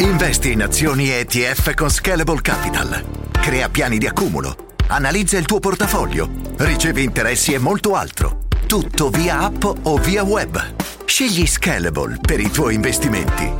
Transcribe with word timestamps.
Investi 0.00 0.52
in 0.52 0.62
azioni 0.62 1.10
ETF 1.10 1.74
con 1.74 1.90
Scalable 1.90 2.40
Capital. 2.40 3.28
Crea 3.32 3.68
piani 3.68 3.98
di 3.98 4.06
accumulo. 4.06 4.72
Analizza 4.86 5.36
il 5.36 5.44
tuo 5.44 5.60
portafoglio. 5.60 6.26
Ricevi 6.56 7.04
interessi 7.04 7.52
e 7.52 7.58
molto 7.58 7.94
altro. 7.94 8.44
Tutto 8.66 9.10
via 9.10 9.40
app 9.40 9.62
o 9.82 9.98
via 9.98 10.22
web. 10.22 10.58
Scegli 11.04 11.46
Scalable 11.46 12.16
per 12.18 12.40
i 12.40 12.50
tuoi 12.50 12.76
investimenti. 12.76 13.52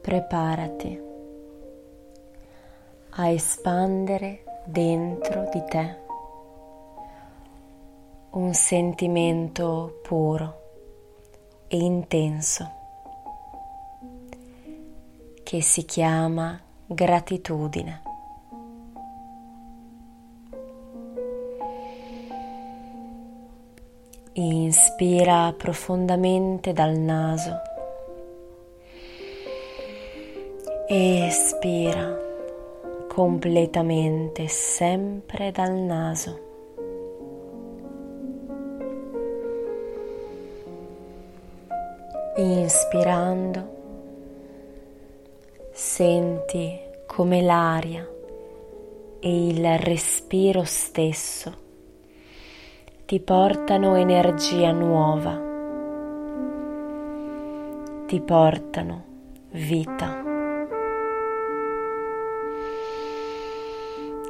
Preparati 0.00 1.05
a 3.18 3.30
espandere 3.30 4.44
dentro 4.64 5.48
di 5.50 5.64
te 5.64 6.04
un 8.30 8.52
sentimento 8.52 10.00
puro 10.02 10.60
e 11.68 11.78
intenso 11.78 12.70
che 15.42 15.62
si 15.62 15.86
chiama 15.86 16.60
gratitudine. 16.84 18.02
Inspira 24.32 25.54
profondamente 25.56 26.74
dal 26.74 26.98
naso. 26.98 27.54
Espira 30.88 32.25
completamente 33.16 34.46
sempre 34.46 35.50
dal 35.50 35.72
naso. 35.72 36.38
Inspirando, 42.36 43.68
senti 45.72 46.78
come 47.06 47.40
l'aria 47.40 48.06
e 49.18 49.46
il 49.46 49.78
respiro 49.78 50.64
stesso 50.64 51.54
ti 53.06 53.18
portano 53.20 53.96
energia 53.96 54.72
nuova, 54.72 55.40
ti 58.04 58.20
portano 58.20 59.04
vita. 59.52 60.25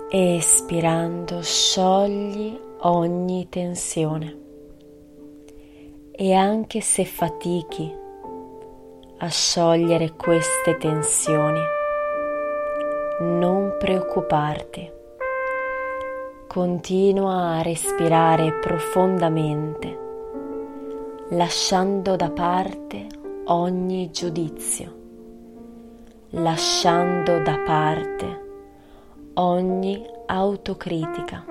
Espirando 0.09 1.43
sciogli 1.43 2.57
ogni 2.83 3.49
tensione 3.49 4.39
e 6.13 6.33
anche 6.33 6.81
se 6.81 7.05
fatichi 7.05 7.93
a 9.19 9.27
sciogliere 9.27 10.13
queste 10.13 10.77
tensioni, 10.77 11.59
non 13.19 13.75
preoccuparti. 13.81 14.89
Continua 16.47 17.57
a 17.57 17.63
respirare 17.63 18.61
profondamente, 18.61 19.99
lasciando 21.31 22.15
da 22.15 22.31
parte 22.31 23.09
ogni 23.47 24.13
giudizio, 24.13 24.95
lasciando 26.31 27.43
da 27.43 27.59
parte 27.67 28.45
ogni 29.39 30.03
autocritica. 30.27 31.45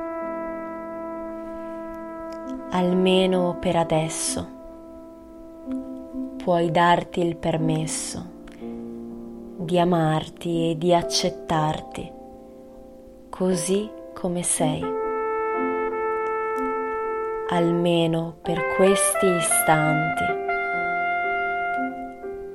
Almeno 2.71 3.57
per 3.59 3.75
adesso 3.75 4.47
puoi 6.43 6.71
darti 6.71 7.21
il 7.21 7.35
permesso 7.37 8.33
di 9.57 9.79
amarti 9.79 10.71
e 10.71 10.77
di 10.77 10.93
accettarti 10.93 12.11
così 13.29 13.89
come 14.13 14.41
sei. 14.41 14.83
Almeno 17.49 18.35
per 18.41 18.59
questi 18.75 19.27
istanti 19.27 20.23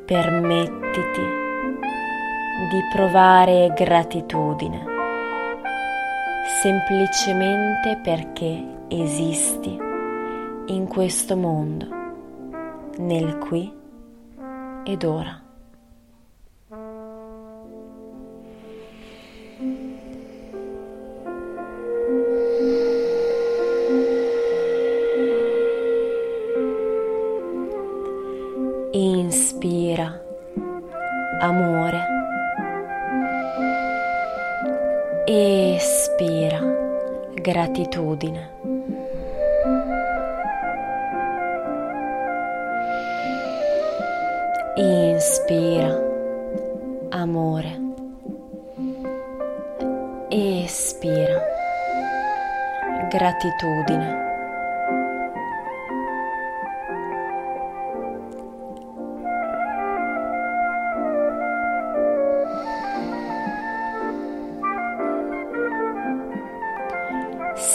permettiti 0.04 1.22
di 2.69 2.81
provare 2.93 3.72
gratitudine 3.75 4.90
semplicemente 6.62 7.99
perché 8.03 8.62
esisti 8.88 9.78
in 10.66 10.87
questo 10.88 11.37
mondo, 11.37 11.87
nel 12.99 13.38
qui 13.38 13.72
ed 14.84 15.05
ora. 15.05 15.43
Inspira 28.93 30.21
amore. 31.41 32.19
Espira 35.27 36.09
gratitudine. 37.42 38.48
Inspira 44.76 45.98
amore. 47.10 47.72
Espira 50.30 51.41
gratitudine. 53.10 54.29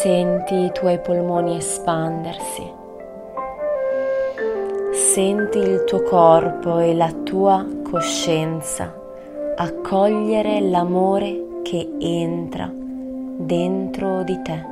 Senti 0.05 0.53
i 0.53 0.71
tuoi 0.71 0.99
polmoni 0.99 1.57
espandersi. 1.57 2.71
Senti 4.93 5.57
il 5.57 5.83
tuo 5.85 6.03
corpo 6.03 6.77
e 6.77 6.93
la 6.93 7.11
tua 7.23 7.65
coscienza 7.89 8.93
accogliere 9.55 10.61
l'amore 10.61 11.61
che 11.63 11.95
entra 11.97 12.71
dentro 12.71 14.21
di 14.21 14.39
te. 14.43 14.65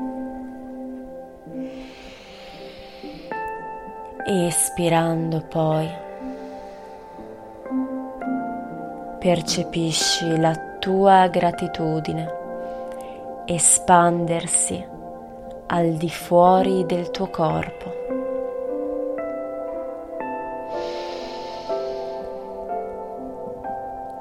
Espirando 4.27 5.43
poi, 5.49 5.89
percepisci 9.17 10.37
la 10.37 10.55
tua 10.77 11.27
gratitudine 11.27 12.41
espandersi 13.45 14.92
al 15.73 15.93
di 15.93 16.09
fuori 16.09 16.85
del 16.85 17.09
tuo 17.09 17.29
corpo. 17.31 17.91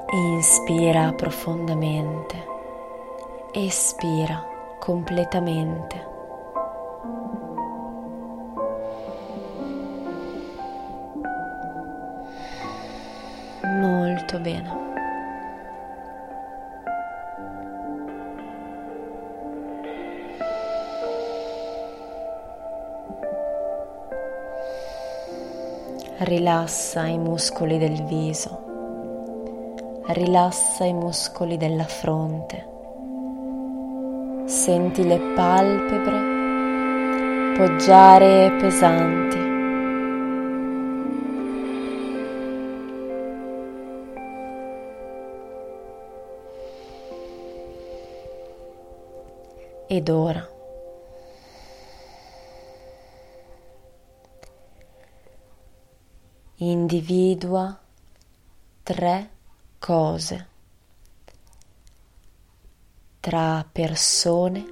Inspira 0.09 1.13
profondamente, 1.13 2.35
espira 3.51 4.43
completamente. 4.79 6.11
Molto 13.61 14.39
bene. 14.39 14.82
Rilassa 26.15 27.07
i 27.07 27.17
muscoli 27.17 27.79
del 27.79 28.03
viso, 28.03 30.01
rilassa 30.09 30.85
i 30.85 30.93
muscoli 30.93 31.57
della 31.57 31.85
fronte. 31.85 32.67
Senti 34.45 35.03
le 35.07 35.17
palpebre 35.35 36.31
poggiare 37.57 38.55
pesanti. 38.59 39.51
Ed 49.87 50.09
ora 50.09 50.52
Individua 56.57 57.79
tre 58.83 59.29
cose 59.79 60.47
tra 63.19 63.65
persone, 63.71 64.65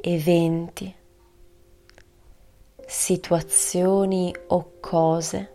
eventi, 0.00 0.94
situazioni 2.86 4.34
o 4.48 4.72
cose 4.80 5.52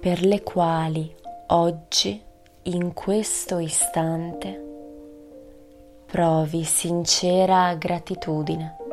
per 0.00 0.24
le 0.24 0.42
quali 0.42 1.14
oggi, 1.48 2.22
in 2.62 2.92
questo 2.92 3.58
istante, 3.58 4.62
provi 6.06 6.62
sincera 6.64 7.74
gratitudine. 7.74 8.83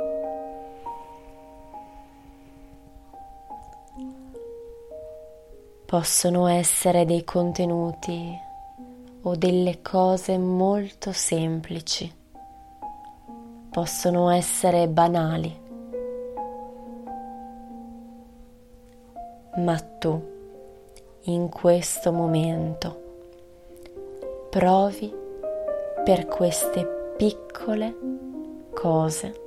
Possono 5.92 6.48
essere 6.48 7.04
dei 7.04 7.26
contenuti 7.26 8.34
o 9.24 9.36
delle 9.36 9.82
cose 9.82 10.38
molto 10.38 11.12
semplici, 11.12 12.10
possono 13.70 14.30
essere 14.30 14.88
banali, 14.88 15.54
ma 19.58 19.78
tu 20.00 20.30
in 21.24 21.50
questo 21.50 22.14
momento 22.14 23.02
provi 24.50 25.14
per 26.06 26.26
queste 26.26 27.14
piccole 27.18 27.98
cose. 28.74 29.42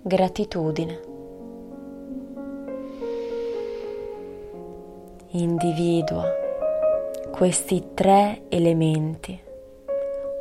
Gratitudine. 0.00 1.11
Individua 5.34 6.30
questi 7.30 7.92
tre 7.94 8.42
elementi 8.50 9.40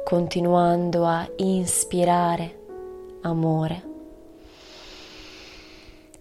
continuando 0.04 1.06
a 1.06 1.26
inspirare 1.38 2.60
amore 3.22 3.84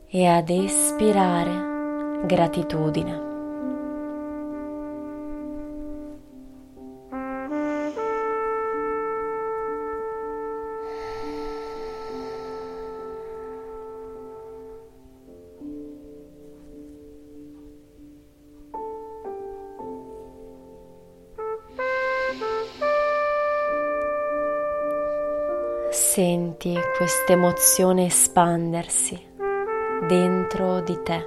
e 0.06 0.24
ad 0.24 0.50
espirare 0.50 2.24
gratitudine. 2.26 3.29
Senti 26.12 26.76
questa 26.96 27.34
emozione 27.34 28.06
espandersi 28.06 29.16
dentro 30.08 30.80
di 30.80 31.00
te. 31.04 31.24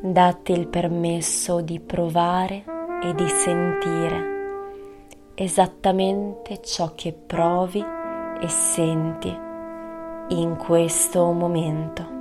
Datti 0.00 0.52
il 0.52 0.68
permesso 0.68 1.60
di 1.60 1.80
provare 1.80 2.62
e 3.02 3.12
di 3.16 3.26
sentire 3.26 4.34
esattamente 5.34 6.62
ciò 6.62 6.92
che 6.94 7.12
provi 7.12 7.84
e 8.40 8.46
senti 8.46 9.36
in 10.28 10.56
questo 10.56 11.32
momento. 11.32 12.15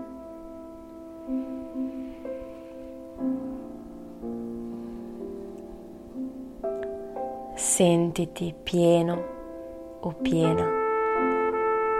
Sentiti 7.75 8.55
pieno 8.63 9.21
o 9.99 10.13
piena 10.21 10.65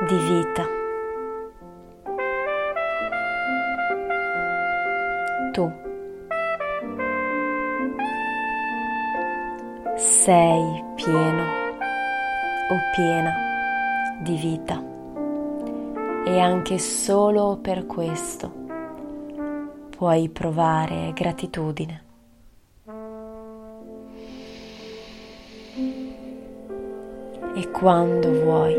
di 0.08 0.16
vita. 0.16 0.66
Tu 5.52 5.72
sei 9.98 10.82
pieno 10.96 11.44
o 11.44 12.78
piena 12.94 13.34
di 14.22 14.36
vita 14.38 14.82
e 16.26 16.40
anche 16.40 16.80
solo 16.80 17.60
per 17.62 17.86
questo 17.86 18.50
puoi 19.90 20.30
provare 20.30 21.12
gratitudine. 21.14 22.04
E 25.78 27.72
quando 27.72 28.32
vuoi. 28.32 28.76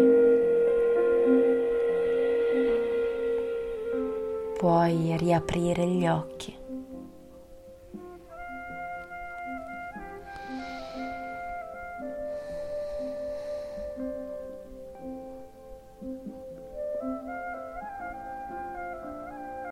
Puoi 4.57 5.17
riaprire 5.19 5.87
gli 5.87 6.07
occhi. 6.07 6.66